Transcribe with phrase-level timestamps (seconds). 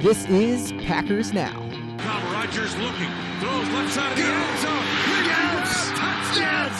[0.00, 1.52] This is Packers Now.
[1.98, 4.84] Now Rodgers looking, throws left side of the end zone.
[5.26, 5.88] Yes!
[5.90, 6.70] Touchdown!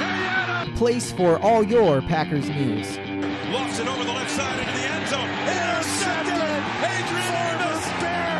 [0.00, 0.78] Adams!
[0.78, 2.96] Place for all your Packers news.
[3.50, 5.28] Lofts it over the left side into the end zone.
[5.28, 6.32] Intercepted!
[6.88, 7.34] Adrian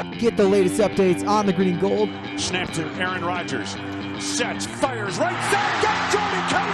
[0.01, 0.19] Amos!
[0.19, 2.09] Get the latest updates on the green and gold.
[2.39, 3.77] Snap to Aaron Rodgers.
[4.25, 5.83] Sets, fires, right side.
[5.83, 6.73] Got Jordan Kelly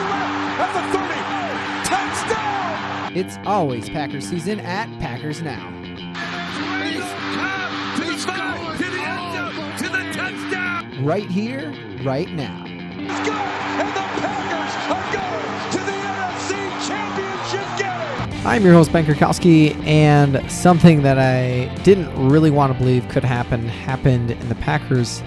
[0.60, 2.28] left at the 30.
[2.28, 3.16] Touchdown!
[3.16, 5.73] It's always Packers season at Packers Now.
[11.00, 12.64] Right here, right now.
[18.46, 23.24] I'm your host, Ben Kurkowski, and something that I didn't really want to believe could
[23.24, 25.22] happen happened, and the Packers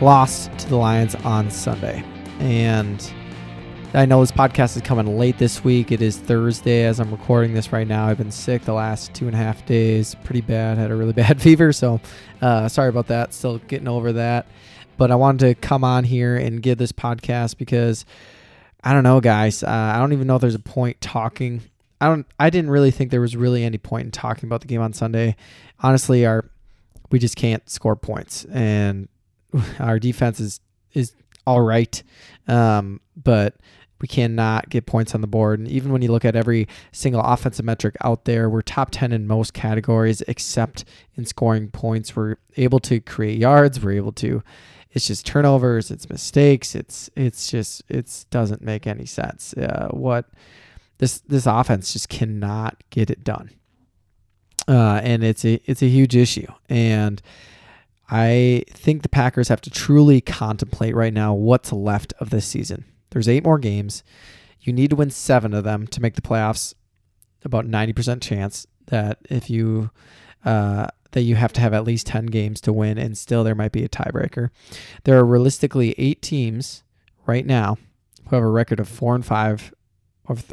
[0.00, 2.02] lost to the Lions on Sunday.
[2.40, 3.12] And
[3.94, 5.92] I know this podcast is coming late this week.
[5.92, 8.08] It is Thursday as I'm recording this right now.
[8.08, 10.78] I've been sick the last two and a half days, pretty bad.
[10.78, 12.00] Had a really bad fever, so
[12.42, 13.32] uh, sorry about that.
[13.32, 14.46] Still getting over that.
[14.96, 18.04] But I wanted to come on here and give this podcast because
[18.82, 19.62] I don't know, guys.
[19.62, 21.62] Uh, I don't even know if there's a point talking.
[22.00, 22.26] I don't.
[22.38, 24.92] I didn't really think there was really any point in talking about the game on
[24.92, 25.36] Sunday.
[25.80, 26.48] Honestly, our
[27.10, 29.08] we just can't score points, and
[29.78, 30.60] our defense is
[30.92, 31.14] is
[31.46, 32.02] all right,
[32.48, 33.54] um, but
[34.00, 35.58] we cannot get points on the board.
[35.58, 39.12] And even when you look at every single offensive metric out there, we're top 10
[39.12, 42.14] in most categories except in scoring points.
[42.14, 43.82] We're able to create yards.
[43.82, 44.42] We're able to,
[44.92, 46.74] it's just turnovers, it's mistakes.
[46.74, 49.54] It's, it's just, it doesn't make any sense.
[49.54, 50.26] Uh, what
[50.98, 53.50] this, this offense just cannot get it done.
[54.68, 56.46] Uh, and it's a, it's a huge issue.
[56.68, 57.22] And,
[58.08, 62.84] I think the Packers have to truly contemplate right now what's left of this season.
[63.10, 64.04] There's eight more games.
[64.60, 66.74] You need to win seven of them to make the playoffs.
[67.44, 69.90] About 90% chance that if you
[70.44, 73.54] uh, that you have to have at least 10 games to win, and still there
[73.54, 74.50] might be a tiebreaker.
[75.04, 76.84] There are realistically eight teams
[77.24, 77.78] right now
[78.28, 79.72] who have a record of four and five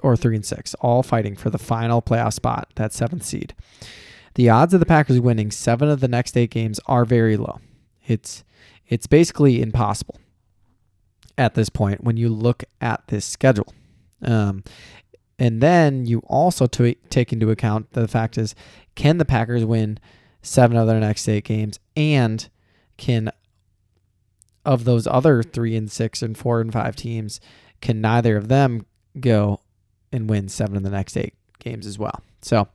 [0.02, 3.54] or, three and six, all fighting for the final playoff spot, that seventh seed.
[4.36, 7.60] The odds of the Packers winning seven of the next eight games are very low.
[8.08, 8.46] It's
[8.88, 10.18] it's basically impossible
[11.38, 13.74] at this point when you look at this schedule.
[14.22, 14.64] Um,
[15.38, 18.56] and then you also to take into account the fact is
[18.96, 20.00] can the Packers win
[20.44, 22.50] seven of their next eight games and
[22.98, 23.32] can
[24.66, 27.42] of those other three and six and four and five teams
[27.82, 28.86] can neither of them
[29.20, 29.60] go
[30.12, 32.22] and win seven of the next eight games as well.
[32.42, 32.68] So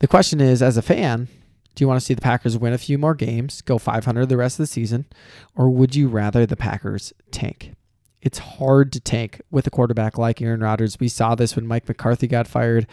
[0.00, 1.28] the question is, as a fan,
[1.74, 4.36] do you want to see the Packers win a few more games, go 500 the
[4.36, 5.06] rest of the season,
[5.54, 7.74] or would you rather the Packers tank?
[8.20, 10.98] It's hard to tank with a quarterback like Aaron Rodgers.
[10.98, 12.88] We saw this when Mike McCarthy got fired.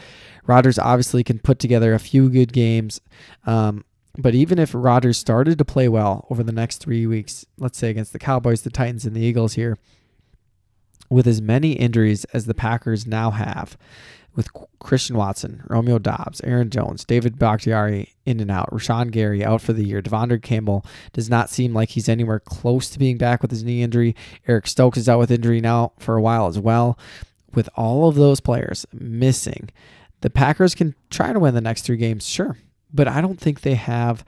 [0.46, 3.02] Rodgers obviously can put together a few good games.
[3.48, 3.84] Um,
[4.18, 7.90] but even if Rodgers started to play well over the next three weeks, let's say
[7.90, 9.78] against the Cowboys, the Titans, and the Eagles here,
[11.10, 13.78] with as many injuries as the Packers now have,
[14.36, 14.50] with
[14.80, 19.72] Christian Watson, Romeo Doubs, Aaron Jones, David Bakhtiari in and out, Rashan Gary out for
[19.72, 20.02] the year.
[20.02, 23.82] De'Vondre Campbell does not seem like he's anywhere close to being back with his knee
[23.82, 24.16] injury.
[24.48, 27.00] Eric Stokes is out with injury now for a while as well.
[27.54, 29.70] With all of those players missing,
[30.20, 32.58] the Packers can try to win the next three games, sure,
[32.96, 34.24] but I don't think they have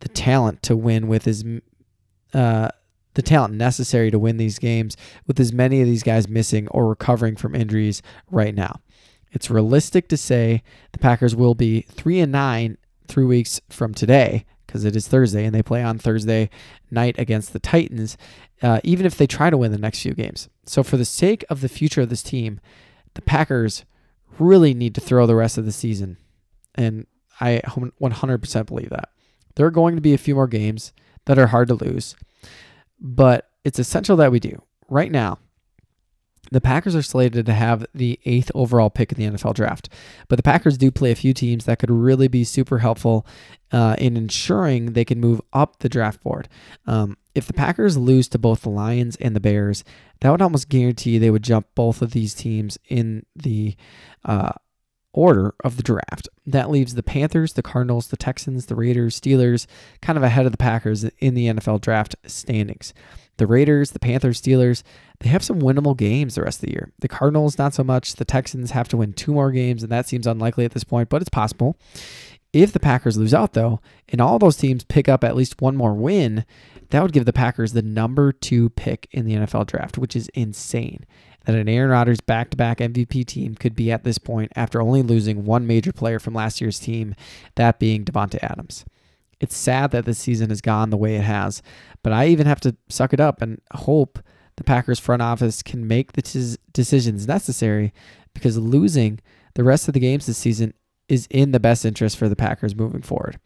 [0.00, 1.44] the talent to win with as
[2.34, 2.68] uh,
[3.14, 6.88] the talent necessary to win these games with as many of these guys missing or
[6.88, 8.80] recovering from injuries right now.
[9.32, 12.76] It's realistic to say the Packers will be three and nine
[13.08, 16.50] three weeks from today because it is Thursday and they play on Thursday
[16.90, 18.16] night against the Titans,
[18.62, 20.48] uh, even if they try to win the next few games.
[20.64, 22.60] So, for the sake of the future of this team,
[23.14, 23.84] the Packers
[24.38, 26.16] really need to throw the rest of the season.
[26.74, 27.06] And
[27.40, 29.10] I 100% believe that.
[29.54, 30.92] There are going to be a few more games
[31.24, 32.14] that are hard to lose,
[33.00, 34.62] but it's essential that we do.
[34.88, 35.38] Right now,
[36.52, 39.88] the Packers are slated to have the eighth overall pick in the NFL draft,
[40.28, 43.26] but the Packers do play a few teams that could really be super helpful
[43.72, 46.48] uh, in ensuring they can move up the draft board.
[46.86, 49.82] Um, if the Packers lose to both the Lions and the Bears,
[50.20, 53.76] that would almost guarantee they would jump both of these teams in the
[54.24, 54.52] uh,
[55.16, 56.28] order of the draft.
[56.46, 59.66] That leaves the Panthers, the Cardinals, the Texans, the Raiders, Steelers
[60.02, 62.94] kind of ahead of the Packers in the NFL draft standings.
[63.38, 64.82] The Raiders, the Panthers, Steelers,
[65.20, 66.92] they have some winnable games the rest of the year.
[67.00, 68.14] The Cardinals, not so much.
[68.14, 71.08] The Texans have to win two more games, and that seems unlikely at this point,
[71.08, 71.76] but it's possible.
[72.52, 75.76] If the Packers lose out, though, and all those teams pick up at least one
[75.76, 76.46] more win,
[76.90, 80.28] that would give the Packers the number two pick in the NFL draft, which is
[80.28, 81.04] insane.
[81.46, 84.82] That an Aaron Rodgers back to back MVP team could be at this point after
[84.82, 87.14] only losing one major player from last year's team,
[87.54, 88.84] that being Davante Adams.
[89.40, 91.62] It's sad that this season has gone the way it has,
[92.02, 94.18] but I even have to suck it up and hope
[94.56, 97.92] the Packers front office can make the t- decisions necessary
[98.34, 99.20] because losing
[99.54, 100.74] the rest of the games this season
[101.08, 103.38] is in the best interest for the Packers moving forward,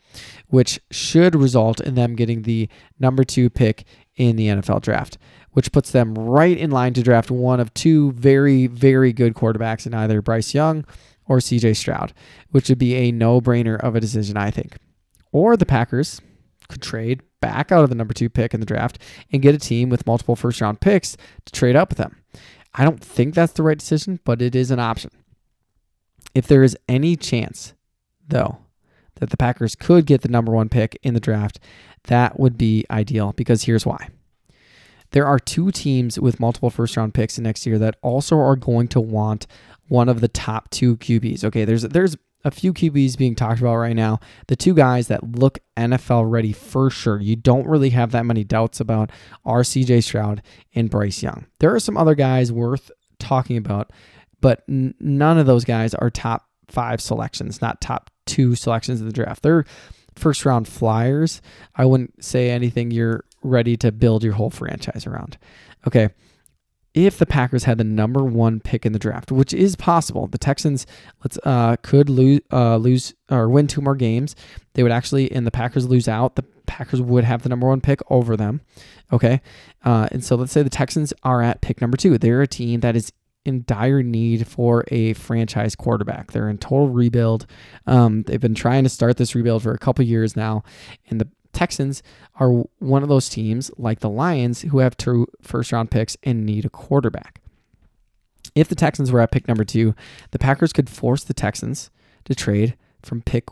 [0.49, 2.69] which should result in them getting the
[2.99, 3.85] number two pick
[4.17, 5.19] in the NFL draft,
[5.52, 9.87] which puts them right in line to draft one of two very, very good quarterbacks
[9.87, 10.85] in either Bryce Young
[11.26, 12.12] or CJ Stroud,
[12.50, 14.76] which would be a no brainer of a decision, I think.
[15.32, 16.20] Or the Packers
[16.69, 18.99] could trade back out of the number two pick in the draft
[19.32, 22.17] and get a team with multiple first round picks to trade up with them.
[22.75, 25.11] I don't think that's the right decision, but it is an option.
[26.35, 27.75] If there is any chance,
[28.26, 28.58] though,
[29.17, 31.58] that the Packers could get the number one pick in the draft,
[32.05, 34.08] that would be ideal because here's why.
[35.12, 38.89] There are two teams with multiple first round picks next year that also are going
[38.89, 39.47] to want
[39.89, 41.45] one of the top two QBs.
[41.45, 44.19] Okay, there's there's a few QBs being talked about right now.
[44.47, 47.21] The two guys that look NFL ready for sure.
[47.21, 49.11] You don't really have that many doubts about
[49.45, 50.43] are CJ Stroud
[50.75, 51.47] and Bryce Young.
[51.59, 53.93] There are some other guys worth talking about,
[54.41, 59.06] but n- none of those guys are top five selections, not top two selections of
[59.06, 59.43] the draft.
[59.43, 59.65] They're
[60.15, 61.43] first round flyers.
[61.75, 65.39] I wouldn't say anything you're ready to build your whole franchise around.
[65.87, 66.11] Okay.
[66.93, 70.39] If the Packers had the number one pick in the draft, which is possible, the
[70.39, 70.87] Texans
[71.23, 74.35] let's uh, could lose uh, lose or win two more games.
[74.75, 76.35] They would actually, and the Packers lose out.
[76.35, 78.61] The Packers would have the number one pick over them.
[79.13, 79.41] Okay,
[79.85, 82.19] uh, and so let's say the Texans are at pick number two.
[82.19, 83.13] They're a team that is
[83.45, 86.33] in dire need for a franchise quarterback.
[86.33, 87.47] They're in total rebuild.
[87.87, 90.65] Um, they've been trying to start this rebuild for a couple years now,
[91.09, 92.02] and the Texans
[92.38, 96.47] are one of those teams, like the Lions, who have two first round picks and
[96.47, 97.41] need a quarterback.
[98.55, 99.94] If the Texans were at pick number two,
[100.31, 101.91] the Packers could force the Texans
[102.25, 103.49] to trade from pick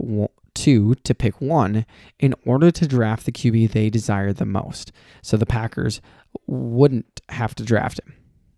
[0.54, 1.86] two to pick one
[2.18, 4.90] in order to draft the QB they desire the most.
[5.22, 6.00] So the Packers
[6.46, 8.14] wouldn't have to draft him.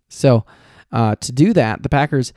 [0.09, 0.45] So
[0.91, 2.33] uh, to do that, the Packers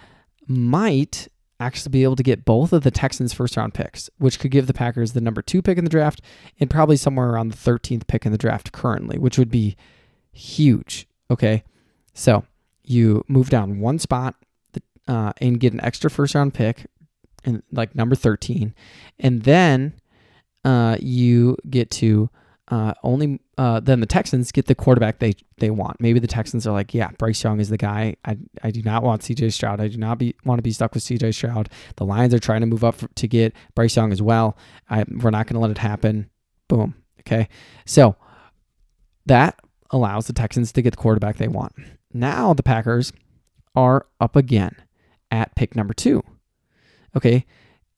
[0.47, 1.29] might
[1.65, 4.67] actually be able to get both of the Texans' first round picks, which could give
[4.67, 6.21] the Packers the number two pick in the draft
[6.61, 9.77] and probably somewhere around the 13th pick in the draft currently, which would be
[10.33, 11.07] huge.
[11.31, 11.65] Okay.
[12.13, 12.45] So
[12.85, 14.37] you move down one spot
[15.09, 16.87] uh, and get an extra first round pick,
[17.45, 18.75] and like number 13.
[19.19, 19.95] And then
[20.65, 22.31] uh, you get to
[22.69, 26.01] uh, only uh, then the Texans get the quarterback they they want.
[26.01, 28.17] Maybe the Texans are like, yeah, Bryce Young is the guy.
[28.25, 29.51] I, I do not want C.J.
[29.51, 29.81] Stroud.
[29.81, 31.33] I do not be want to be stuck with C.J.
[31.33, 31.69] Stroud.
[31.97, 34.57] The Lions are trying to move up for, to get Bryce Young as well.
[34.89, 36.31] I, we're not going to let it happen.
[36.69, 36.95] Boom.
[37.21, 37.49] Okay,
[37.85, 38.17] so
[39.27, 39.61] that
[39.91, 41.73] allows the Texans to get the quarterback they want.
[42.13, 43.13] Now the Packers
[43.75, 44.75] are up again
[45.31, 46.23] at pick number two.
[47.15, 47.45] Okay,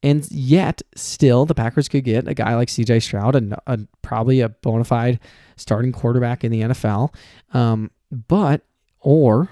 [0.07, 3.57] and yet, still, the Packers could get a guy like CJ Stroud, and
[4.01, 5.19] probably a bona fide
[5.57, 7.13] starting quarterback in the NFL.
[7.53, 8.61] Um, but,
[9.01, 9.49] or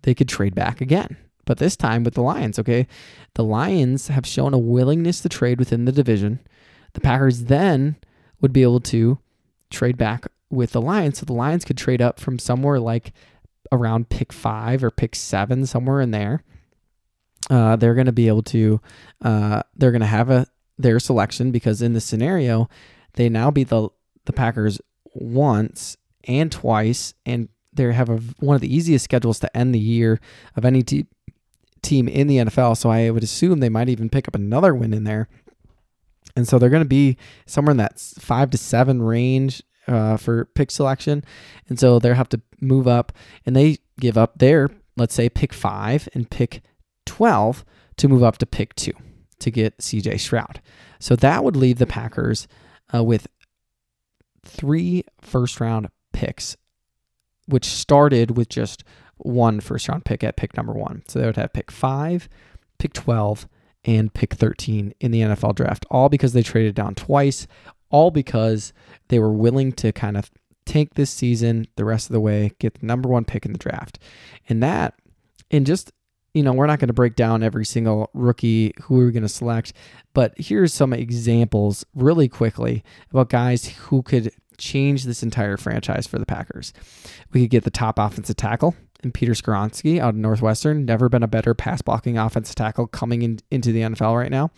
[0.00, 1.18] they could trade back again.
[1.44, 2.86] But this time with the Lions, okay?
[3.34, 6.40] The Lions have shown a willingness to trade within the division.
[6.94, 7.96] The Packers then
[8.40, 9.18] would be able to
[9.68, 11.18] trade back with the Lions.
[11.18, 13.12] So the Lions could trade up from somewhere like
[13.70, 16.42] around pick five or pick seven, somewhere in there
[17.50, 18.80] uh, they're going to be able to
[19.22, 20.46] uh, they're going to have a
[20.78, 22.68] their selection because in this scenario
[23.14, 23.88] they now beat the
[24.24, 24.80] the Packers
[25.14, 29.80] once and twice and they have a, one of the easiest schedules to end the
[29.80, 30.20] year
[30.56, 31.06] of any te-
[31.82, 34.94] team in the NFL so I would assume they might even pick up another win
[34.94, 35.28] in there.
[36.36, 37.16] And so they're going to be
[37.46, 41.22] somewhere in that 5 to 7 range uh, for pick selection
[41.68, 43.12] and so they'll have to move up
[43.44, 46.62] and they give up their let's say pick 5 and pick
[47.06, 47.64] 12
[47.96, 48.92] to move up to pick two
[49.40, 50.60] to get CJ Stroud.
[50.98, 52.48] So that would leave the Packers
[52.94, 53.26] uh, with
[54.44, 56.56] three first round picks,
[57.46, 58.84] which started with just
[59.16, 61.02] one first round pick at pick number one.
[61.08, 62.28] So they would have pick five,
[62.78, 63.48] pick 12,
[63.84, 67.46] and pick 13 in the NFL draft, all because they traded down twice,
[67.90, 68.72] all because
[69.08, 70.30] they were willing to kind of
[70.64, 73.58] tank this season the rest of the way, get the number one pick in the
[73.58, 73.98] draft.
[74.48, 74.94] And that,
[75.50, 75.92] and just
[76.34, 79.28] you know, we're not going to break down every single rookie who we're going to
[79.28, 79.72] select,
[80.12, 86.18] but here's some examples really quickly about guys who could change this entire franchise for
[86.18, 86.72] the Packers.
[87.32, 90.84] We could get the top offensive tackle and Peter Skoronski out of Northwestern.
[90.84, 94.50] Never been a better pass blocking offensive tackle coming in, into the NFL right now.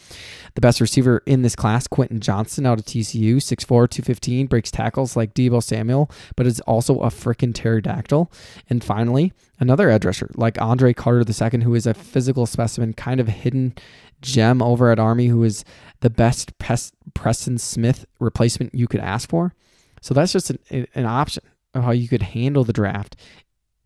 [0.55, 5.17] The best receiver in this class, Quentin Johnston out of TCU, 6'4, 215, breaks tackles
[5.17, 8.33] like Deebo Samuel, but is also a freaking pterodactyl.
[8.71, 13.21] And finally, another edge rusher like Andre Carter II, who is a physical specimen, kind
[13.21, 13.75] of hidden
[14.23, 15.65] gem over at Army who is
[16.01, 19.55] the best Preston Smith replacement you could ask for.
[20.01, 21.43] So that's just an, an option
[21.75, 23.17] of how you could handle the draft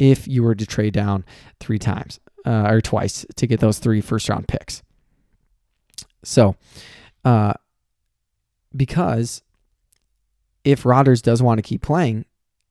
[0.01, 1.25] if you were to trade down
[1.61, 4.83] three times uh, or twice to get those three first round picks.
[6.25, 6.57] So,
[7.25, 7.53] uh,
[8.75, 9.43] because
[10.65, 12.25] if Rodgers does want to keep playing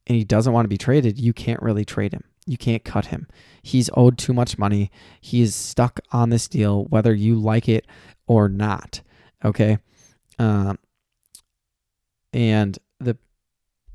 [0.07, 2.23] and he doesn't want to be traded, you can't really trade him.
[2.47, 3.27] You can't cut him.
[3.61, 4.89] He's owed too much money.
[5.21, 7.85] He is stuck on this deal, whether you like it
[8.25, 9.01] or not.
[9.45, 9.77] Okay.
[10.39, 10.79] Um,
[12.33, 13.17] and the,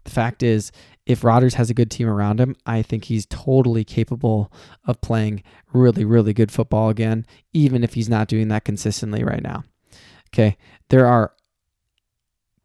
[0.05, 0.71] the fact is,
[1.07, 4.51] if Rodgers has a good team around him, I think he's totally capable
[4.87, 5.43] of playing
[5.73, 9.65] really, really good football again, even if he's not doing that consistently right now.
[10.29, 10.57] Okay.
[10.89, 11.33] There are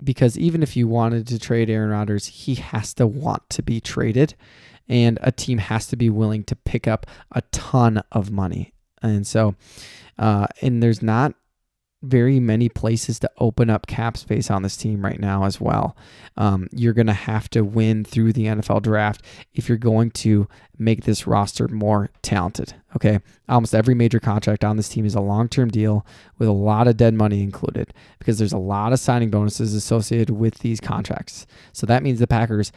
[0.03, 3.81] because even if you wanted to trade Aaron Rodgers, he has to want to be
[3.81, 4.35] traded,
[4.87, 8.73] and a team has to be willing to pick up a ton of money.
[9.01, 9.55] And so,
[10.17, 11.33] uh, and there's not
[12.01, 15.97] very many places to open up cap space on this team right now as well.
[16.37, 19.21] Um, you're going to have to win through the NFL draft
[19.53, 22.73] if you're going to make this roster more talented.
[22.95, 23.19] Okay.
[23.49, 26.05] Almost every major contract on this team is a long term deal
[26.37, 30.29] with a lot of dead money included because there's a lot of signing bonuses associated
[30.29, 31.45] with these contracts.
[31.73, 32.71] So that means the Packers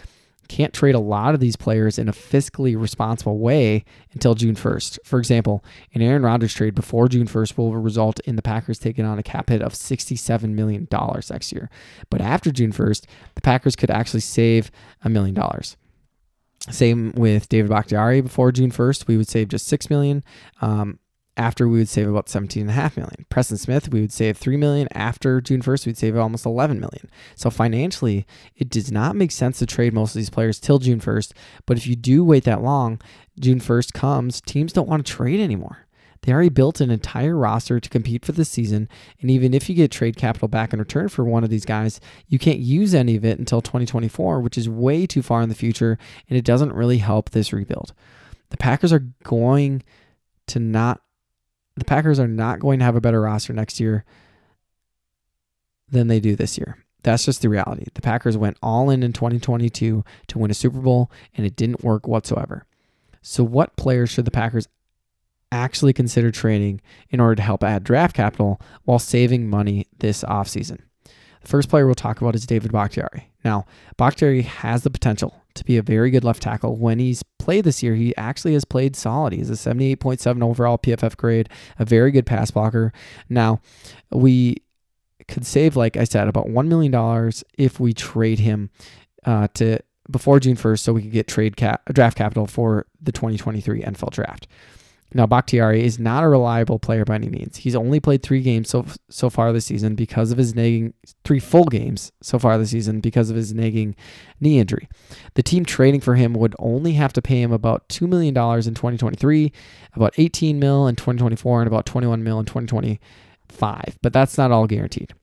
[0.53, 4.99] can't trade a lot of these players in a fiscally responsible way until June 1st.
[5.03, 9.07] For example, an Aaron Rodgers trade before June 1st will result in the Packers taking
[9.07, 10.87] on a cap hit of $67 million
[11.31, 11.71] next year.
[12.11, 14.71] But after June 1st, the Packers could actually save
[15.03, 15.79] a million dollars.
[16.71, 20.23] Same with David Bakhtiari before June 1st, we would save just 6 million.
[20.61, 20.99] Um,
[21.37, 23.25] after we would save about 17 and a half million.
[23.31, 24.89] Preston Smith, we would save 3 million.
[24.93, 27.09] After June 1st, we'd save almost 11 million.
[27.35, 31.01] So financially, it does not make sense to trade most of these players till June
[31.01, 31.33] 1st.
[31.65, 33.01] But if you do wait that long,
[33.41, 35.87] June 1st comes, teams don't want to trade anymore.
[36.23, 38.89] They already built an entire roster to compete for the season,
[39.21, 41.99] and even if you get trade capital back in return for one of these guys,
[42.29, 45.55] you can't use any of it until 2024, which is way too far in the
[45.57, 45.99] future,
[46.29, 47.93] and it doesn't really help this rebuild.
[48.51, 49.83] The Packers are going
[50.47, 51.01] to not
[51.77, 54.05] the Packers are not going to have a better roster next year
[55.91, 56.79] than they do this year.
[57.03, 57.87] That's just the reality.
[57.95, 61.83] The Packers went all in in 2022 to win a Super Bowl, and it didn't
[61.85, 62.67] work whatsoever.
[63.23, 64.69] So, what players should the Packers
[65.51, 70.79] actually consider trading in order to help add draft capital while saving money this offseason?
[71.43, 73.33] The first player we'll talk about is David Bakhtiari.
[73.45, 76.77] Now, Bakhtiari has the potential to be a very good left tackle.
[76.77, 79.33] When he's played this year, he actually has played solid.
[79.33, 82.93] He's a 78.7 overall PFF grade, a very good pass blocker.
[83.29, 83.61] Now,
[84.11, 84.63] we
[85.29, 88.71] could save, like I said, about $1 million if we trade him
[89.25, 89.79] uh, to
[90.11, 94.11] before June 1st so we could get trade cap, draft capital for the 2023 NFL
[94.11, 94.47] draft.
[95.15, 97.59] Now, Bakhtiari is not a reliable player by any means.
[97.59, 101.39] He's only played three games so so far this season because of his nagging three
[101.39, 103.95] full games so far this season because of his nagging
[104.41, 104.89] knee injury.
[105.35, 108.67] The team trading for him would only have to pay him about two million dollars
[108.67, 109.53] in 2023,
[109.95, 113.99] about 18 mil in 2024, and about 21 mil in 2025.
[114.01, 115.15] But that's not all guaranteed.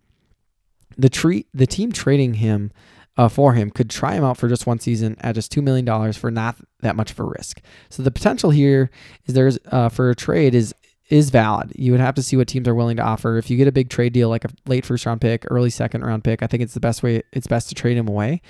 [0.98, 2.72] The tree the team trading him
[3.20, 6.14] uh, for him could try him out for just one season at just $2 million
[6.14, 7.60] for not that much of a risk.
[7.90, 8.90] So the potential here
[9.26, 10.74] is there's uh, for a trade is
[11.10, 11.74] is valid.
[11.76, 13.38] You would have to see what teams are willing to offer.
[13.38, 16.06] If you get a big trade deal like a late first round pick, early second
[16.06, 18.42] round pick, I think it's the best way it's best to trade him away.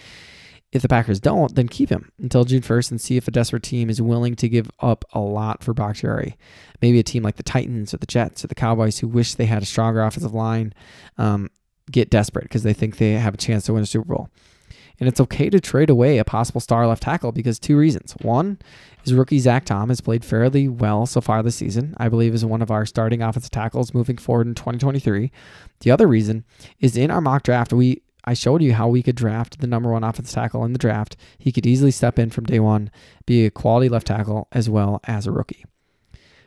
[0.71, 3.63] If the Packers don't, then keep him until June 1st and see if a desperate
[3.63, 6.37] team is willing to give up a lot for Bakhtiari.
[6.79, 9.47] Maybe a team like the Titans or the Jets or the Cowboys who wish they
[9.47, 10.75] had a stronger offensive line
[11.17, 11.49] um,
[11.89, 14.29] get desperate because they think they have a chance to win a Super Bowl.
[14.99, 18.13] And it's okay to trade away a possible star left tackle because two reasons.
[18.21, 18.59] One
[19.05, 21.93] is rookie Zach Tom has played fairly well so far this season.
[21.97, 25.31] I believe is one of our starting offensive tackles moving forward in 2023.
[25.79, 26.43] The other reason
[26.79, 29.91] is in our mock draft, we I showed you how we could draft the number
[29.91, 31.15] one offensive tackle in the draft.
[31.37, 32.91] He could easily step in from day one,
[33.25, 35.65] be a quality left tackle as well as a rookie.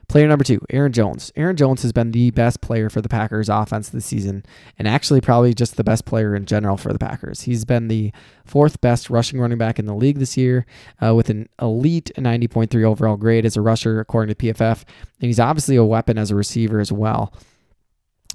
[0.09, 1.33] Player number two, Aaron Jones.
[1.37, 4.45] Aaron Jones has been the best player for the Packers offense this season,
[4.79, 7.43] and actually probably just the best player in general for the Packers.
[7.43, 8.13] He's been the
[8.45, 10.67] fourth best rushing running back in the league this year,
[11.03, 14.85] uh, with an elite 90.3 overall grade as a rusher, according to PFF,
[15.21, 17.33] and he's obviously a weapon as a receiver as well.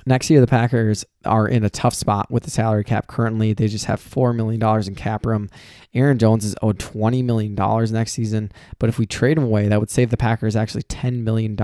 [0.05, 3.53] Next year, the Packers are in a tough spot with the salary cap currently.
[3.53, 5.49] They just have $4 million in cap room.
[5.93, 7.55] Aaron Jones is owed $20 million
[7.93, 11.23] next season, but if we trade him away, that would save the Packers actually $10
[11.23, 11.57] million.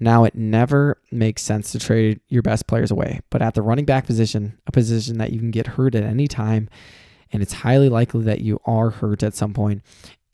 [0.00, 3.84] Now, it never makes sense to trade your best players away, but at the running
[3.84, 6.68] back position, a position that you can get hurt at any time,
[7.32, 9.82] and it's highly likely that you are hurt at some point.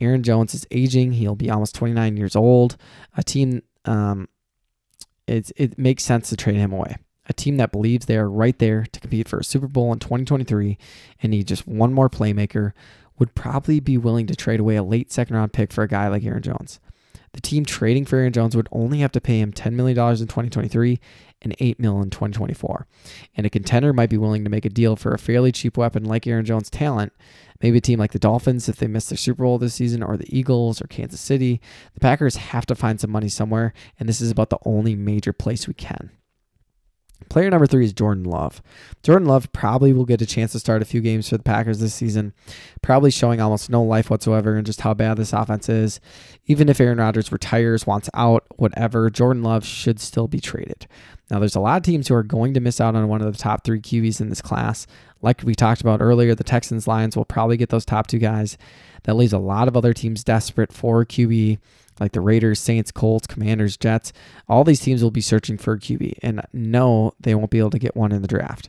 [0.00, 1.12] Aaron Jones is aging.
[1.12, 2.76] He'll be almost 29 years old.
[3.16, 4.28] A team um,
[5.26, 6.96] it's it makes sense to trade him away.
[7.26, 9.98] A team that believes they are right there to compete for a Super Bowl in
[9.98, 10.76] 2023
[11.22, 12.72] and need just one more playmaker
[13.18, 16.08] would probably be willing to trade away a late second round pick for a guy
[16.08, 16.80] like Aaron Jones.
[17.34, 20.16] The team trading for Aaron Jones would only have to pay him $10 million in
[20.16, 21.00] 2023
[21.42, 22.86] and $8 million in 2024.
[23.36, 26.04] And a contender might be willing to make a deal for a fairly cheap weapon
[26.04, 27.12] like Aaron Jones' talent.
[27.60, 30.16] Maybe a team like the Dolphins, if they miss their Super Bowl this season, or
[30.16, 31.60] the Eagles or Kansas City.
[31.94, 35.32] The Packers have to find some money somewhere, and this is about the only major
[35.32, 36.10] place we can.
[37.28, 38.62] Player number three is Jordan Love.
[39.02, 41.80] Jordan Love probably will get a chance to start a few games for the Packers
[41.80, 42.32] this season,
[42.82, 46.00] probably showing almost no life whatsoever and just how bad this offense is.
[46.46, 50.86] Even if Aaron Rodgers retires, wants out, whatever, Jordan Love should still be traded.
[51.30, 53.32] Now, there's a lot of teams who are going to miss out on one of
[53.32, 54.86] the top three QBs in this class.
[55.22, 58.58] Like we talked about earlier, the Texans Lions will probably get those top two guys.
[59.04, 61.58] That leaves a lot of other teams desperate for QB
[62.00, 64.12] like the Raiders, Saints, Colts, Commanders, Jets,
[64.48, 66.18] all these teams will be searching for a QB.
[66.22, 68.68] And no, they won't be able to get one in the draft.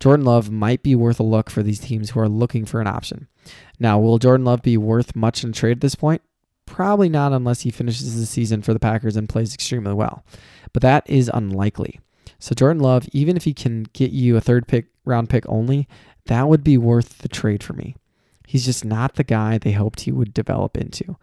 [0.00, 2.88] Jordan Love might be worth a look for these teams who are looking for an
[2.88, 3.28] option.
[3.78, 6.22] Now, will Jordan Love be worth much in trade at this point?
[6.66, 10.24] Probably not unless he finishes the season for the Packers and plays extremely well.
[10.72, 12.00] But that is unlikely.
[12.38, 15.86] So Jordan Love, even if he can get you a third pick round pick only,
[16.26, 17.94] that would be worth the trade for me.
[18.46, 21.16] He's just not the guy they hoped he would develop into.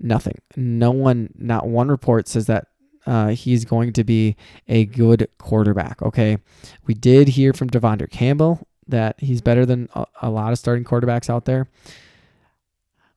[0.00, 0.38] Nothing.
[0.56, 2.66] No one, not one report says that
[3.06, 4.36] uh, he's going to be
[4.68, 6.02] a good quarterback.
[6.02, 6.38] Okay.
[6.86, 10.84] We did hear from De'Vondre Campbell that he's better than a, a lot of starting
[10.84, 11.68] quarterbacks out there.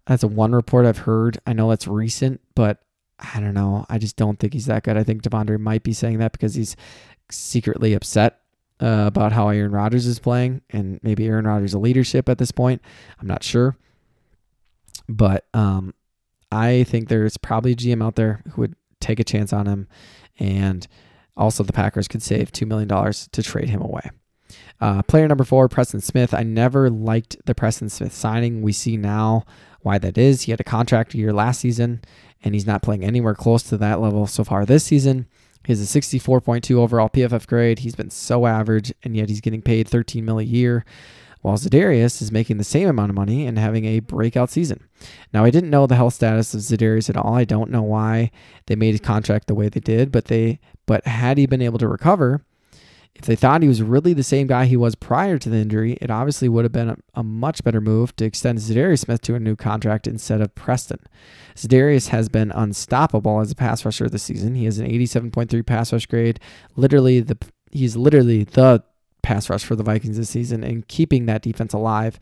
[0.07, 1.39] That's a one report I've heard.
[1.45, 2.79] I know that's recent, but
[3.19, 3.85] I don't know.
[3.89, 4.97] I just don't think he's that good.
[4.97, 6.75] I think De'Vondre might be saying that because he's
[7.29, 8.39] secretly upset
[8.81, 12.81] uh, about how Aaron Rodgers is playing and maybe Aaron Rodgers' leadership at this point.
[13.19, 13.77] I'm not sure.
[15.07, 15.93] But um,
[16.51, 19.87] I think there's probably a GM out there who would take a chance on him.
[20.39, 20.87] And
[21.37, 24.09] also, the Packers could save $2 million to trade him away.
[24.79, 26.33] Uh, player number four, Preston Smith.
[26.33, 28.61] I never liked the Preston Smith signing.
[28.61, 29.45] We see now
[29.81, 30.43] why that is.
[30.43, 32.01] He had a contract year last season,
[32.43, 35.27] and he's not playing anywhere close to that level so far this season.
[35.65, 37.79] He has a 64.2 overall PFF grade.
[37.79, 40.83] He's been so average, and yet he's getting paid 13 mil a year
[41.41, 44.87] while Za'Darius is making the same amount of money and having a breakout season.
[45.33, 47.35] Now, I didn't know the health status of Za'Darius at all.
[47.35, 48.31] I don't know why
[48.67, 51.79] they made his contract the way they did, but they but had he been able
[51.79, 52.43] to recover,
[53.15, 55.97] if they thought he was really the same guy he was prior to the injury,
[56.01, 59.35] it obviously would have been a, a much better move to extend Za'Darius Smith to
[59.35, 60.99] a new contract instead of Preston.
[61.55, 64.55] Za'Darius has been unstoppable as a pass rusher this season.
[64.55, 66.39] He has an 87.3 pass rush grade.
[66.75, 67.37] Literally the
[67.71, 68.83] he's literally the
[69.21, 72.19] pass rush for the Vikings this season and keeping that defense alive.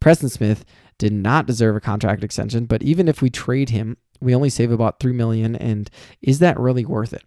[0.00, 0.64] Preston Smith
[0.98, 4.70] did not deserve a contract extension, but even if we trade him, we only save
[4.70, 7.24] about 3 million and is that really worth it?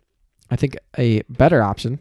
[0.52, 2.00] I think a better option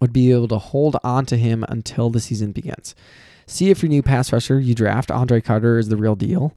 [0.00, 2.94] would be able to hold on to him until the season begins.
[3.46, 6.56] See if your new pass rusher you draft Andre Carter is the real deal.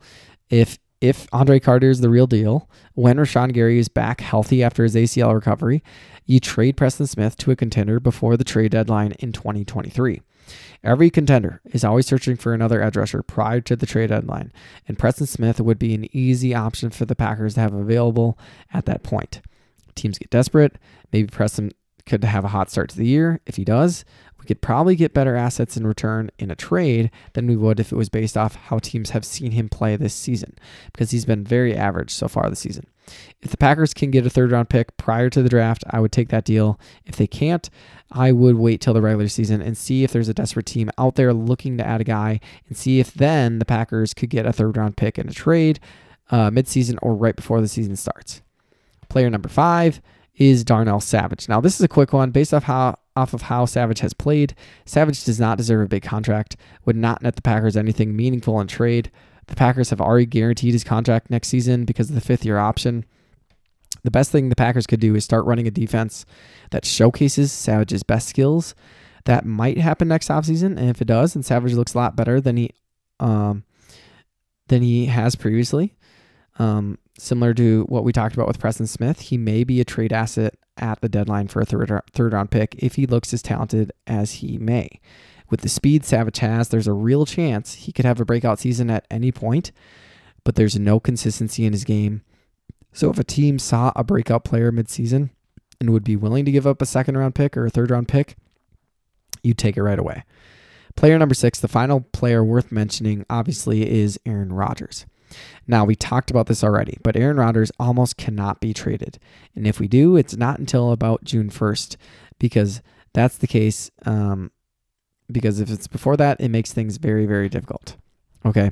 [0.50, 4.84] If if Andre Carter is the real deal, when Rashan Gary is back healthy after
[4.84, 5.84] his ACL recovery,
[6.28, 10.22] you trade Preston Smith to a contender before the trade deadline in 2023.
[10.84, 14.52] Every contender is always searching for another edge rusher prior to the trade deadline,
[14.88, 18.38] and Preston Smith would be an easy option for the Packers to have available
[18.74, 19.42] at that point.
[19.96, 20.78] Teams get desperate.
[21.12, 21.72] Maybe Preston
[22.06, 23.42] could have a hot start to the year.
[23.46, 24.06] If he does,
[24.40, 27.92] we could probably get better assets in return in a trade than we would if
[27.92, 30.56] it was based off how teams have seen him play this season,
[30.94, 32.86] because he's been very average so far this season.
[33.42, 36.12] If the Packers can get a third round pick prior to the draft, I would
[36.12, 36.80] take that deal.
[37.06, 37.70] If they can't,
[38.12, 41.16] I would wait till the regular season and see if there's a desperate team out
[41.16, 44.54] there looking to add a guy and see if then the Packers could get a
[44.54, 45.80] third round pick in a trade
[46.30, 48.42] uh, midseason or right before the season starts.
[49.10, 50.02] Player number five
[50.36, 51.50] is Darnell Savage.
[51.50, 54.54] Now, this is a quick one based off how off of how Savage has played.
[54.86, 58.68] Savage does not deserve a big contract, would not net the Packers anything meaningful in
[58.68, 59.12] trade.
[59.48, 63.06] The Packers have already guaranteed his contract next season because of the fifth year option.
[64.04, 66.26] The best thing the Packers could do is start running a defense
[66.72, 68.76] that showcases Savage's best skills.
[69.26, 72.40] That might happen next offseason, and if it does, and Savage looks a lot better
[72.40, 72.72] than he
[73.20, 73.66] um,
[74.68, 75.96] than he has previously,
[76.60, 80.14] um, similar to what we talked about with Preston Smith, he may be a trade
[80.14, 83.92] asset at the deadline for a third third round pick if he looks as talented
[84.06, 85.00] as he may.
[85.50, 88.90] With the speed Savage has, there's a real chance he could have a breakout season
[88.90, 89.72] at any point,
[90.44, 92.22] but there's no consistency in his game.
[92.92, 95.30] So if a team saw a breakout player midseason
[95.80, 98.08] and would be willing to give up a second round pick or a third round
[98.08, 98.36] pick,
[99.44, 100.24] you'd take it right away.
[100.96, 105.06] Player number six, the final player worth mentioning, obviously, is Aaron Rodgers.
[105.68, 109.20] Now, we talked about this already, but Aaron Rodgers almost cannot be traded.
[109.56, 111.98] And if we do, it's not until about June 1st
[112.40, 112.82] because
[113.14, 113.92] that's the case.
[114.06, 114.52] Um,
[115.32, 117.98] because if it's before that, it makes things very, very difficult.
[118.46, 118.72] Okay.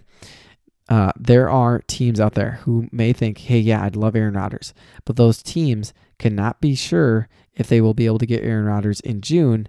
[0.88, 4.74] Uh, there are teams out there who may think, hey, yeah, I'd love Aaron Rodgers.
[5.04, 9.00] But those teams cannot be sure if they will be able to get Aaron Rodgers
[9.00, 9.68] in June.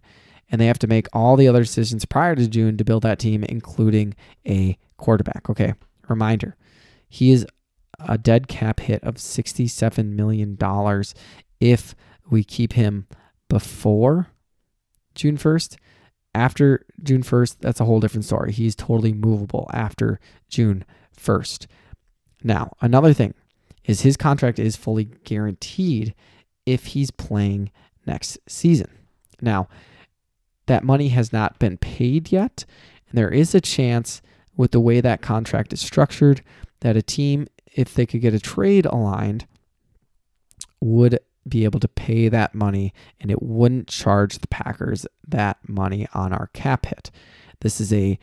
[0.50, 3.18] And they have to make all the other decisions prior to June to build that
[3.18, 4.14] team, including
[4.46, 5.48] a quarterback.
[5.50, 5.74] Okay.
[6.08, 6.56] Reminder
[7.08, 7.46] he is
[7.98, 10.58] a dead cap hit of $67 million
[11.60, 11.94] if
[12.28, 13.06] we keep him
[13.48, 14.28] before
[15.14, 15.76] June 1st.
[16.36, 18.52] After June 1st, that's a whole different story.
[18.52, 20.20] He's totally movable after
[20.50, 20.84] June
[21.18, 21.66] 1st.
[22.44, 23.32] Now, another thing
[23.86, 26.14] is his contract is fully guaranteed
[26.66, 27.70] if he's playing
[28.04, 28.90] next season.
[29.40, 29.68] Now,
[30.66, 32.66] that money has not been paid yet,
[33.08, 34.20] and there is a chance
[34.58, 36.42] with the way that contract is structured
[36.80, 39.46] that a team, if they could get a trade aligned,
[40.82, 41.18] would
[41.48, 46.32] be able to pay that money and it wouldn't charge the Packers that money on
[46.32, 47.10] our cap hit.
[47.60, 48.18] This is a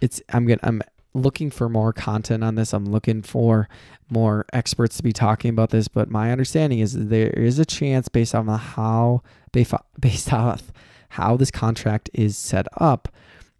[0.00, 0.82] it's I'm going I'm
[1.14, 2.72] looking for more content on this.
[2.72, 3.68] I'm looking for
[4.10, 8.08] more experts to be talking about this, but my understanding is there is a chance
[8.08, 9.66] based on how they
[10.00, 10.72] based off
[11.10, 13.08] how this contract is set up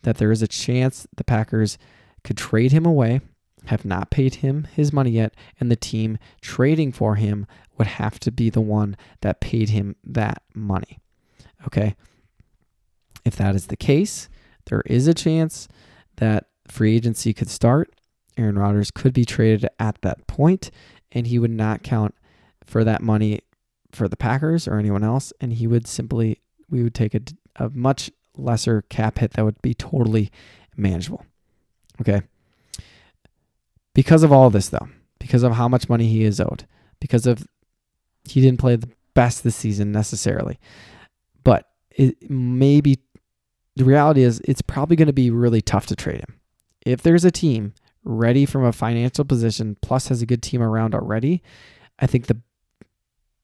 [0.03, 1.79] that there is a chance the Packers
[2.23, 3.21] could trade him away,
[3.67, 7.47] have not paid him his money yet, and the team trading for him
[7.79, 10.99] would have to be the one that paid him that money.
[11.67, 11.95] Okay?
[13.25, 14.29] If that is the case,
[14.67, 15.69] there is a chance
[16.17, 17.93] that free agency could start.
[18.37, 20.71] Aaron Rodgers could be traded at that point,
[21.13, 22.15] and he would not count
[22.65, 23.41] for that money
[23.93, 27.21] for the Packers or anyone else, and he would simply we would take a,
[27.57, 30.31] a much lesser cap hit that would be totally
[30.77, 31.25] manageable.
[32.01, 32.23] Okay.
[33.95, 36.67] Because of all this, though, because of how much money he is owed,
[37.01, 37.47] because of
[38.29, 40.59] he didn't play the best this season necessarily,
[41.45, 42.99] but it maybe
[43.77, 46.37] the reality is it's probably going to be really tough to trade him
[46.87, 50.95] if there's a team ready from a financial position plus has a good team around
[50.95, 51.43] already,
[51.99, 52.41] I think the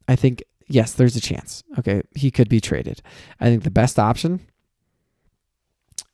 [0.08, 1.62] I think yes, there's a chance.
[1.78, 3.02] Okay, he could be traded.
[3.40, 4.40] I think the best option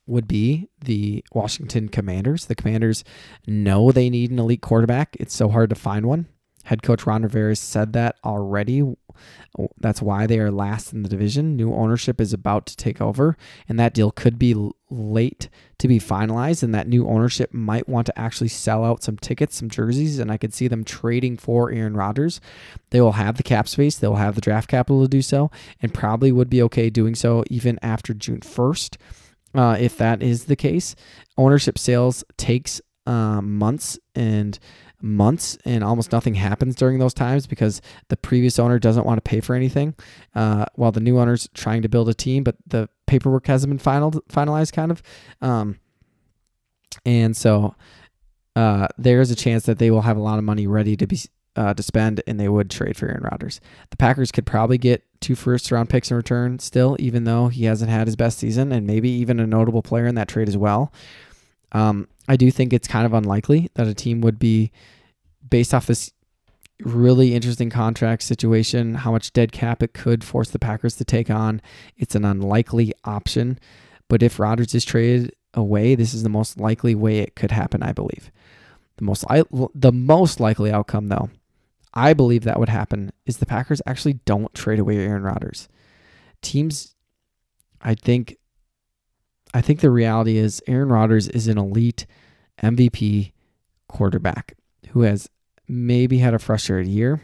[0.07, 2.47] would be the Washington Commanders.
[2.47, 3.03] The Commanders
[3.45, 5.15] know they need an elite quarterback.
[5.19, 6.27] It's so hard to find one.
[6.69, 8.83] Head coach Ron Rivera said that already.
[9.79, 11.55] That's why they are last in the division.
[11.55, 13.35] New ownership is about to take over,
[13.67, 16.61] and that deal could be late to be finalized.
[16.61, 20.31] And that new ownership might want to actually sell out some tickets, some jerseys, and
[20.31, 22.39] I could see them trading for Aaron Rodgers.
[22.91, 25.49] They will have the cap space, they will have the draft capital to do so,
[25.81, 28.97] and probably would be okay doing so even after June 1st.
[29.55, 30.95] Uh, if that is the case,
[31.35, 34.59] ownership sales takes uh, months and
[35.01, 39.21] months and almost nothing happens during those times because the previous owner doesn't want to
[39.21, 39.95] pay for anything
[40.35, 43.79] uh, while the new owner's trying to build a team but the paperwork hasn't been
[43.79, 45.01] final, finalized kind of
[45.41, 45.79] um,
[47.05, 47.75] and so
[48.55, 51.19] uh, there's a chance that they will have a lot of money ready to be
[51.55, 53.59] uh, to spend and they would trade for Aaron Rodgers.
[53.89, 57.65] The Packers could probably get two first round picks in return still even though he
[57.65, 60.57] hasn't had his best season and maybe even a notable player in that trade as
[60.57, 60.93] well.
[61.71, 64.71] Um, I do think it's kind of unlikely that a team would be
[65.49, 66.11] based off this
[66.81, 71.31] really interesting contract situation, how much dead cap it could force the Packers to take
[71.31, 71.59] on.
[71.97, 73.59] It's an unlikely option.
[74.07, 77.81] But if Rodgers is traded away, this is the most likely way it could happen,
[77.81, 78.31] I believe.
[78.97, 79.25] The most
[79.73, 81.29] the most likely outcome though,
[81.93, 85.67] I believe that would happen is the Packers actually don't trade away Aaron Rodgers.
[86.41, 86.95] Teams
[87.81, 88.37] I think
[89.53, 92.05] I think the reality is Aaron Rodgers is an elite
[92.61, 93.31] MVP
[93.87, 94.55] quarterback
[94.89, 95.29] who has
[95.67, 97.21] maybe had a frustrated year.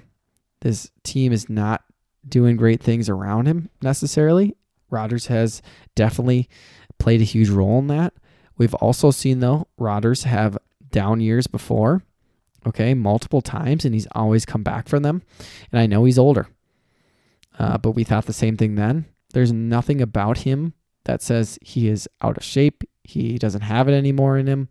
[0.61, 1.83] This team is not
[2.27, 4.55] doing great things around him necessarily.
[4.89, 5.61] Rodgers has
[5.93, 6.49] definitely
[6.97, 8.13] played a huge role in that.
[8.57, 10.57] We've also seen though Rodgers have
[10.89, 12.03] down years before,
[12.65, 15.21] okay, multiple times, and he's always come back from them.
[15.71, 16.47] And I know he's older,
[17.59, 19.05] uh, but we thought the same thing then.
[19.33, 20.73] There's nothing about him
[21.05, 22.83] that says he is out of shape.
[23.03, 24.69] He doesn't have it anymore in him.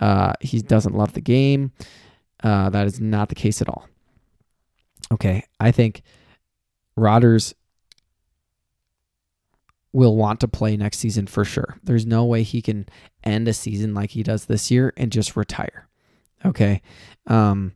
[0.00, 1.72] Uh, he doesn't love the game.
[2.42, 3.88] Uh, that is not the case at all.
[5.10, 6.02] Okay, I think
[6.96, 7.54] Rodgers
[9.92, 11.78] will want to play next season for sure.
[11.82, 12.86] There's no way he can
[13.24, 15.88] end a season like he does this year and just retire.
[16.44, 16.82] Okay.
[17.26, 17.72] Um,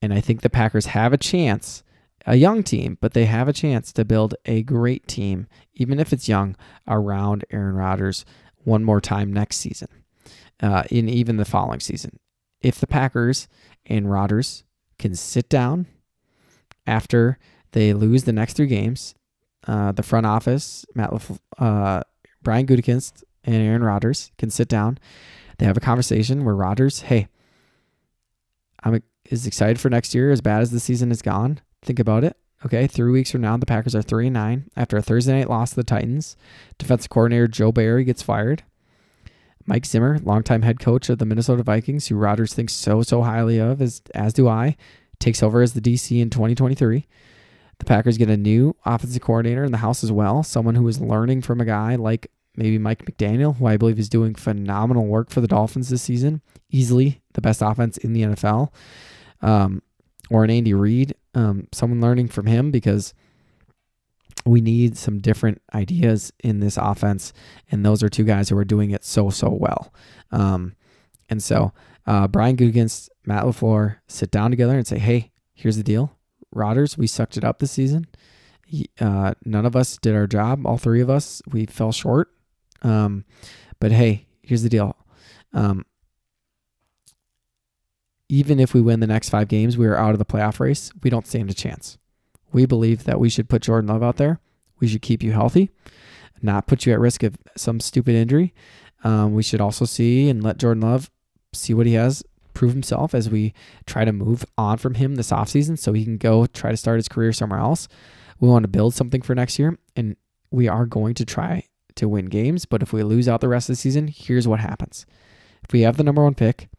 [0.00, 1.82] and I think the Packers have a chance,
[2.26, 6.12] a young team, but they have a chance to build a great team, even if
[6.12, 6.56] it's young,
[6.86, 8.24] around Aaron Rodgers
[8.64, 9.88] one more time next season,
[10.62, 12.18] uh, in even the following season.
[12.62, 13.48] if the Packers
[13.86, 14.64] and Rodgers
[14.98, 15.86] can sit down
[16.86, 17.38] after
[17.72, 19.14] they lose the next three games,
[19.66, 22.02] uh, the front office, Matt, Lef- uh,
[22.42, 24.98] Brian Gutekunst, and Aaron Rodgers can sit down.
[25.58, 27.28] They have a conversation where Rodgers, hey,
[28.82, 30.30] I'm as excited for next year.
[30.30, 32.36] As bad as the season has gone, think about it.
[32.64, 35.50] Okay, three weeks from now, the Packers are three and nine after a Thursday night
[35.50, 36.36] loss to the Titans.
[36.78, 38.62] Defensive coordinator Joe Barry gets fired.
[39.66, 43.58] Mike Zimmer, longtime head coach of the Minnesota Vikings, who Rodgers thinks so so highly
[43.58, 44.76] of, as as do I,
[45.18, 47.06] takes over as the DC in 2023.
[47.78, 51.00] The Packers get a new offensive coordinator in the house as well, someone who is
[51.00, 55.30] learning from a guy like maybe Mike McDaniel, who I believe is doing phenomenal work
[55.30, 58.72] for the Dolphins this season, easily the best offense in the NFL.
[59.40, 59.82] Um,
[60.32, 63.14] or an Andy Reid, um, someone learning from him because
[64.44, 67.32] we need some different ideas in this offense,
[67.70, 69.92] and those are two guys who are doing it so so well.
[70.30, 70.74] Um,
[71.28, 71.72] and so
[72.06, 76.16] uh, Brian Gutekunst, Matt LaFleur sit down together and say, "Hey, here's the deal,
[76.52, 76.98] Rodgers.
[76.98, 78.06] We sucked it up this season.
[78.98, 80.66] Uh, none of us did our job.
[80.66, 82.28] All three of us, we fell short.
[82.80, 83.24] Um,
[83.80, 84.96] but hey, here's the deal.
[85.52, 85.84] Um,
[88.32, 90.90] even if we win the next five games, we are out of the playoff race.
[91.02, 91.98] We don't stand a chance.
[92.50, 94.40] We believe that we should put Jordan Love out there.
[94.80, 95.68] We should keep you healthy,
[96.40, 98.54] not put you at risk of some stupid injury.
[99.04, 101.10] Um, we should also see and let Jordan Love
[101.52, 103.52] see what he has, prove himself as we
[103.84, 106.96] try to move on from him this offseason so he can go try to start
[106.96, 107.86] his career somewhere else.
[108.40, 110.16] We want to build something for next year, and
[110.50, 111.64] we are going to try
[111.96, 112.64] to win games.
[112.64, 115.04] But if we lose out the rest of the season, here's what happens.
[115.64, 116.70] If we have the number one pick,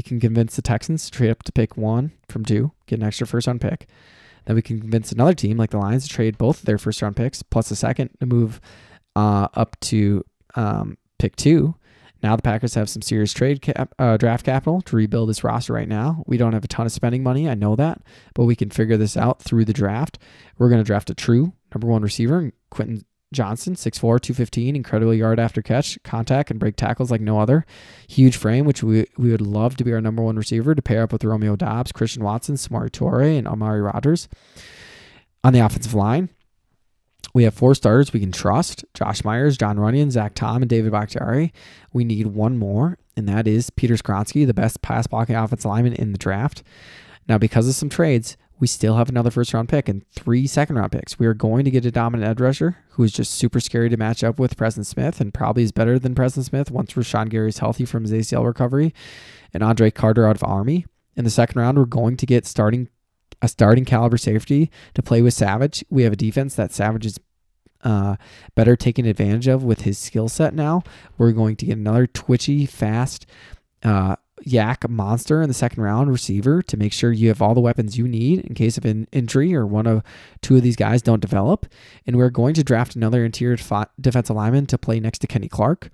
[0.00, 3.04] we can convince the Texans to trade up to pick one from two, get an
[3.04, 3.86] extra first round pick.
[4.46, 7.16] Then we can convince another team like the Lions to trade both their first round
[7.16, 8.62] picks plus a second to move
[9.14, 11.74] uh, up to um, pick two.
[12.22, 15.74] Now the Packers have some serious trade cap, uh, draft capital to rebuild this roster
[15.74, 16.24] right now.
[16.26, 18.00] We don't have a ton of spending money, I know that,
[18.34, 20.18] but we can figure this out through the draft.
[20.56, 25.14] We're going to draft a true number one receiver, and Quentin Johnston, 6'4, 215, incredible
[25.14, 27.64] yard after catch, contact, and break tackles like no other.
[28.08, 31.02] Huge frame, which we, we would love to be our number one receiver to pair
[31.02, 34.28] up with Romeo Doubs, Christian Watson, Samori Toure, and Amari Rodgers.
[35.44, 36.28] On the offensive line,
[37.32, 40.90] we have four starters we can trust Josh Myers, Jon Runyan, Zach Tom, and David
[40.90, 41.52] Bakhtiari.
[41.92, 45.92] We need one more, and that is Peter Skoronski, the best pass blocking offensive lineman
[45.92, 46.64] in the draft.
[47.28, 50.76] Now, because of some trades, we still have another first round pick and three second
[50.76, 51.18] round picks.
[51.18, 53.96] We are going to get a dominant edge rusher who is just super scary to
[53.96, 57.48] match up with Preston Smith and probably is better than Preston Smith once Rashan Gary
[57.48, 58.94] is healthy from his ACL recovery
[59.54, 60.86] and Andre Carter out of Army.
[61.16, 62.88] In the second round, we're going to get starting
[63.42, 65.82] a starting caliber safety to play with Savage.
[65.88, 67.18] We have a defense that Savage is
[67.82, 68.16] uh,
[68.54, 70.82] better taken advantage of with his skill set now.
[71.16, 73.24] We're going to get another twitchy, fast,
[73.82, 74.16] uh,
[74.46, 77.98] YAC monster in the second round receiver to make sure you have all the weapons
[77.98, 80.02] you need in case of an injury or one of
[80.42, 81.66] two of these guys don't develop.
[82.06, 83.58] And we're going to draft another interior
[84.00, 85.90] defensive lineman to play next to Kenny Clark.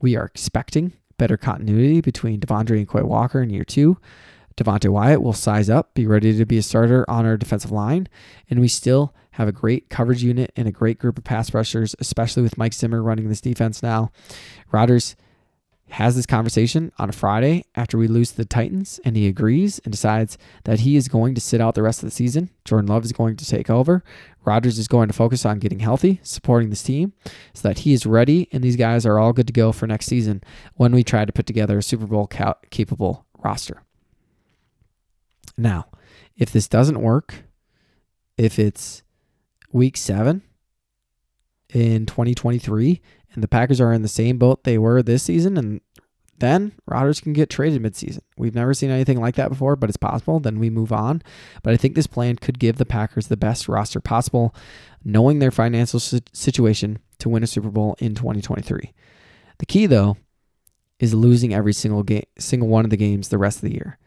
[0.00, 3.98] We are expecting better continuity between De'Vondre and Quay Walker in year two.
[4.56, 8.08] Devonte Wyatt will size up, be ready to be a starter on our defensive line,
[8.48, 11.96] and we still have a great coverage unit and a great group of pass rushers,
[11.98, 14.12] especially with Mike Zimmer running this defense now.
[14.70, 15.16] Rodgers
[15.94, 19.78] has this conversation on a Friday after we lose to the Titans, and he agrees
[19.84, 22.50] and decides that he is going to sit out the rest of the season.
[22.64, 24.02] Jordan Love is going to take over.
[24.44, 27.12] Rodgers is going to focus on getting healthy, supporting this team,
[27.52, 30.06] so that he is ready, and these guys are all good to go for next
[30.06, 30.42] season
[30.74, 32.28] when we try to put together a Super Bowl
[32.70, 33.80] capable roster.
[35.56, 35.86] Now,
[36.36, 37.44] if this doesn't work,
[38.36, 39.04] if it's
[39.70, 40.42] week seven
[41.72, 43.00] in 2023
[43.34, 45.80] and the Packers are in the same boat they were this season, and
[46.38, 48.20] then Rodgers can get traded midseason.
[48.36, 50.40] We've never seen anything like that before, but it's possible.
[50.40, 51.22] Then we move on.
[51.62, 54.54] But I think this plan could give the Packers the best roster possible,
[55.04, 58.92] knowing their financial situation to win a Super Bowl in 2023.
[59.58, 60.16] The key, though,
[60.98, 63.98] is losing every single game, single one of the games the rest of the year.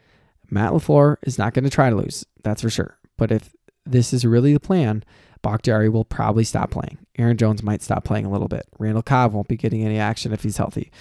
[0.49, 2.97] Matt LaFleur is not going to try to lose, that's for sure.
[3.17, 3.53] But if
[3.85, 5.03] this is really the plan,
[5.47, 6.97] Bakhtiari will probably stop playing.
[7.17, 8.65] Aaron Jones might stop playing a little bit.
[8.79, 10.91] Randall Cobb won't be getting any action if he's healthy.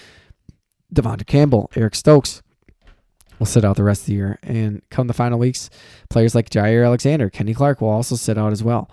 [0.93, 2.41] Devonta Campbell, Eric Stokes
[3.39, 4.39] will sit out the rest of the year.
[4.41, 5.69] And come the final weeks,
[6.09, 8.89] players like Jaire Alexander, Kenny Clark will also sit out as well.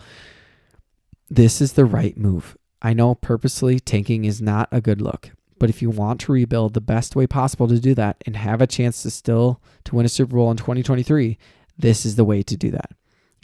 [1.30, 2.56] This is the right move.
[2.82, 6.74] I know purposely tanking is not a good look, but if you want to rebuild
[6.74, 10.04] the best way possible to do that and have a chance to still to win
[10.04, 11.38] a Super Bowl in 2023,
[11.78, 12.90] this is the way to do that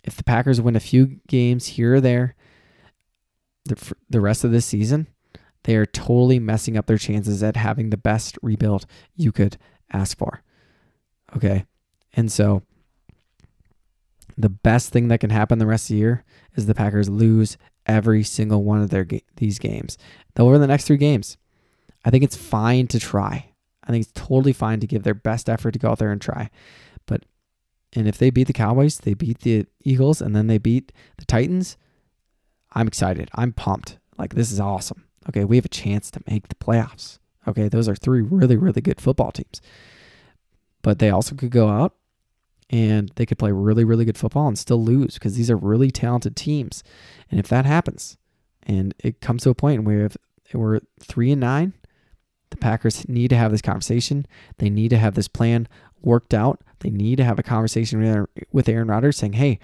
[0.05, 2.35] if the Packers win a few games here or there
[3.65, 5.07] the, the rest of this season,
[5.65, 9.57] they are totally messing up their chances at having the best rebuild you could
[9.93, 10.43] ask for.
[11.37, 11.65] Okay.
[12.15, 12.63] And so
[14.37, 16.25] the best thing that can happen the rest of the year
[16.57, 19.99] is the Packers lose every single one of their these games.
[20.37, 21.37] Win the next three games.
[22.05, 23.53] I think it's fine to try.
[23.85, 26.21] I think it's totally fine to give their best effort to go out there and
[26.21, 26.51] try.
[27.93, 31.25] And if they beat the Cowboys, they beat the Eagles, and then they beat the
[31.25, 31.77] Titans,
[32.73, 33.31] I'm excited.
[33.35, 33.99] I'm pumped.
[34.17, 35.05] Like this is awesome.
[35.29, 37.19] Okay, we have a chance to make the playoffs.
[37.47, 39.61] Okay, those are three really, really good football teams.
[40.83, 41.95] But they also could go out
[42.71, 45.91] and they could play really, really good football and still lose because these are really
[45.91, 46.83] talented teams.
[47.31, 48.17] And if that happens,
[48.63, 50.17] and it comes to a point where if
[50.55, 51.75] we're three and nine,
[52.51, 54.27] the Packers need to have this conversation.
[54.59, 55.69] They need to have this plan
[56.03, 56.61] worked out.
[56.81, 59.59] They need to have a conversation with Aaron, Rodgers saying, "Hey,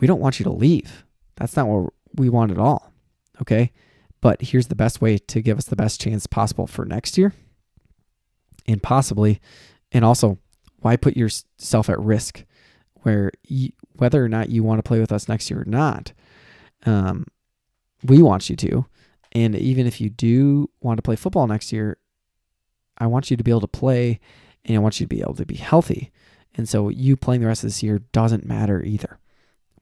[0.00, 1.04] we don't want you to leave.
[1.36, 2.92] That's not what we want at all."
[3.40, 3.72] Okay,
[4.20, 7.32] but here's the best way to give us the best chance possible for next year,
[8.66, 9.40] and possibly,
[9.92, 10.38] and also,
[10.80, 12.44] why put yourself at risk
[13.02, 16.12] where you, whether or not you want to play with us next year or not,
[16.86, 17.26] um,
[18.04, 18.86] we want you to.
[19.32, 21.98] And even if you do want to play football next year,
[22.96, 24.20] I want you to be able to play
[24.64, 26.10] and I want you to be able to be healthy.
[26.56, 29.18] And so you playing the rest of this year doesn't matter either.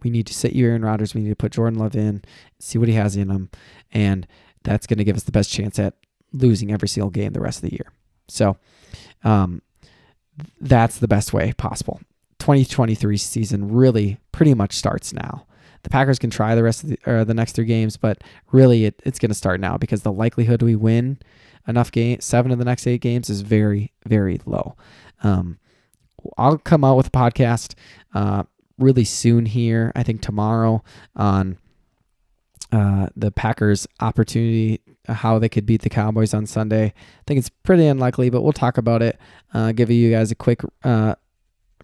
[0.03, 1.15] We need to sit you Aaron Rodgers.
[1.15, 2.23] We need to put Jordan Love in,
[2.59, 3.51] see what he has in him.
[3.93, 4.27] And
[4.63, 5.95] that's going to give us the best chance at
[6.33, 7.91] losing every single game the rest of the year.
[8.29, 8.59] So
[9.25, 9.63] um,
[10.61, 12.01] that's the best way possible.
[12.39, 15.47] 2023 season really pretty much starts now.
[15.87, 18.87] The Packers can try the rest of the, or the next three games, but really
[18.87, 21.21] it, it's going to start now because the likelihood we win
[21.69, 24.75] enough game seven of the next eight games is very very low.
[25.23, 25.61] Um,
[26.37, 27.75] I'll come out with a podcast
[28.15, 28.43] uh,
[28.79, 29.93] really soon here.
[29.95, 30.83] I think tomorrow
[31.15, 31.57] on
[32.73, 36.87] uh, the Packers' opportunity, how they could beat the Cowboys on Sunday.
[36.87, 39.21] I think it's pretty unlikely, but we'll talk about it.
[39.55, 41.15] Uh, give you guys a quick uh,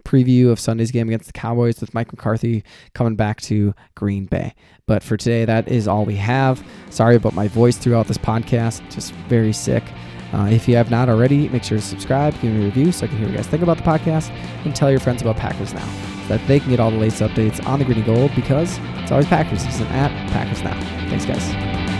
[0.04, 4.54] preview of Sunday's game against the Cowboys with Mike McCarthy coming back to Green Bay.
[4.86, 6.64] But for today, that is all we have.
[6.90, 9.84] Sorry about my voice throughout this podcast, just very sick.
[10.32, 13.04] Uh, if you have not already, make sure to subscribe, give me a review so
[13.04, 14.30] I can hear what you guys think about the podcast,
[14.64, 15.86] and tell your friends about Packers Now
[16.22, 18.78] so that they can get all the latest updates on the green and gold because
[18.98, 20.78] it's always Packers season at Packers Now.
[21.10, 21.91] Thanks, guys.